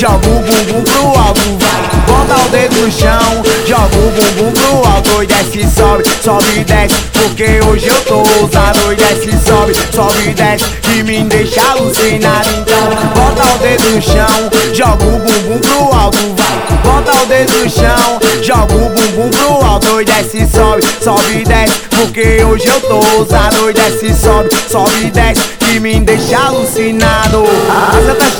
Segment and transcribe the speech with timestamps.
[0.00, 1.90] joga o bumbum pro alto, vai.
[2.06, 6.64] Bota o dedo no chão, joga o bumbum pro alto e desce, sobe, sobe e
[6.64, 6.94] desce.
[7.12, 10.64] Porque hoje eu tô ousado e desce, sobe, sobe e desce.
[10.80, 16.18] Que me deixa alucinado, então bota o dedo no chão, joga o bumbum pro alto,
[16.36, 16.78] vai.
[16.82, 21.44] Bota o dedo no chão, joga o bumbum pro alto e desce, sobe, sobe e
[21.44, 21.80] desce.
[21.90, 27.44] Porque hoje eu tô ousado e desce, sobe, sobe e desce que me deixa alucinado.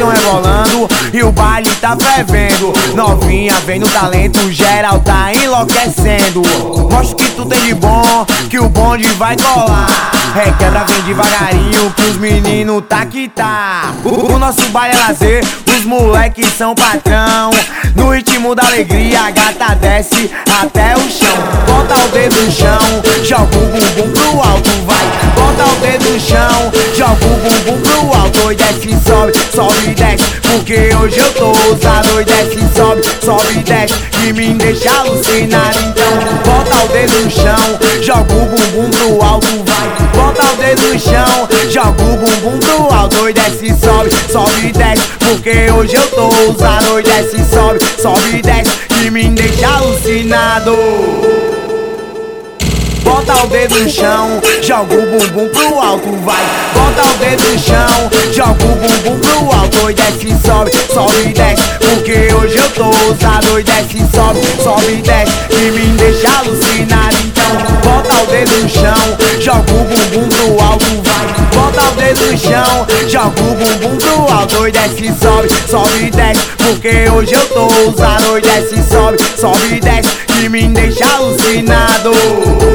[0.00, 2.72] Estão rebolando e o baile tá fervendo.
[2.95, 6.40] Novinha vem no talento, geral tá enlouquecendo.
[6.90, 10.10] Mostra que tu tem de bom, que o bonde vai colar.
[10.34, 13.92] Requebra vem devagarinho, que os meninos tá que tá.
[14.02, 17.51] O, o nosso baile é lazer, os moleques são patrão.
[17.95, 20.30] No ritmo da alegria, a gata desce
[20.62, 21.37] até o chão.
[21.66, 22.78] Bota o dedo no chão,
[23.23, 24.09] joga o bumbum
[28.52, 30.24] e desce, sobe, sobe e desce.
[30.43, 33.95] Porque hoje eu tô ousado e desce, sobe, sobe e desce.
[34.10, 39.65] Que me deixa alucinado, então bota o dedo no chão, joga o bumbum pro alto,
[39.65, 39.88] vai.
[40.15, 44.73] Bota o dedo no chão, joga o bumbum pro alto e desce, sobe, sobe e
[44.73, 45.09] desce.
[45.18, 48.71] Porque hoje eu tô ousado e desce, sobe, sobe e desce.
[48.88, 51.59] Que me deixa alucinado.
[53.21, 56.43] Bota o dedo no chão, joga o bumbum pro alto, vai.
[56.73, 61.32] Bota o dedo no chão, joga o bumbum pro alto e desce, sobe, sobe e
[61.35, 61.62] desce.
[61.80, 65.32] Porque hoje eu tô ousado e desce, sobe, sobe e desce.
[65.50, 70.87] E me deixa alucinado, então bota o dedo no chão, joga o bumbum pro alto,
[71.05, 71.27] vai.
[71.55, 76.10] Bota o dedo no chão, joga o bumbum pro alto e desce, sobe, sobe e
[76.10, 76.47] desce.
[76.56, 80.09] Porque hoje eu tô ousado e desce, sobe, sobe e desce.
[80.43, 82.69] E me deixa alucinado.